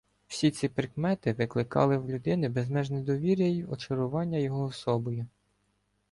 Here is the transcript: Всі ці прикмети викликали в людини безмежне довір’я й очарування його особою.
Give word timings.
Всі 0.27 0.51
ці 0.51 0.69
прикмети 0.69 1.33
викликали 1.33 1.97
в 1.97 2.09
людини 2.09 2.49
безмежне 2.49 3.01
довір’я 3.01 3.47
й 3.47 3.63
очарування 3.63 4.37
його 4.37 4.63
особою. 4.63 5.27